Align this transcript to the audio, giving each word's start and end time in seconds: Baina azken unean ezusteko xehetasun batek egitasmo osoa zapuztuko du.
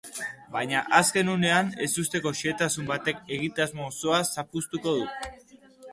Baina 0.53 0.79
azken 0.99 1.27
unean 1.33 1.69
ezusteko 1.89 2.33
xehetasun 2.41 2.89
batek 2.95 3.21
egitasmo 3.39 3.87
osoa 3.93 4.23
zapuztuko 4.37 4.99
du. 5.01 5.37